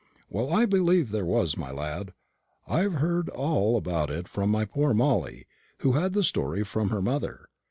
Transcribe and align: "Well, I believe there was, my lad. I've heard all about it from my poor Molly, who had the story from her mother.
"Well, 0.31 0.51
I 0.51 0.65
believe 0.65 1.11
there 1.11 1.23
was, 1.27 1.55
my 1.59 1.69
lad. 1.69 2.15
I've 2.67 2.95
heard 2.95 3.29
all 3.29 3.77
about 3.77 4.09
it 4.09 4.27
from 4.27 4.49
my 4.49 4.65
poor 4.65 4.95
Molly, 4.95 5.45
who 5.81 5.91
had 5.91 6.13
the 6.13 6.23
story 6.23 6.63
from 6.63 6.89
her 6.89 7.03
mother. 7.03 7.49